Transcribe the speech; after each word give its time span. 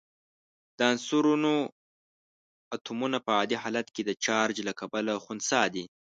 د 0.77 0.79
عنصرونو 0.91 1.53
اتومونه 2.75 3.17
په 3.25 3.31
عادي 3.37 3.57
حالت 3.63 3.87
کې 3.95 4.01
د 4.05 4.11
چارج 4.25 4.57
له 4.67 4.73
کبله 4.79 5.13
خنثی 5.25 5.63
دي. 5.73 5.85